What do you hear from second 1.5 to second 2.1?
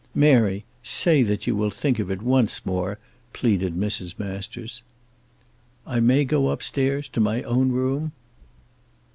will think of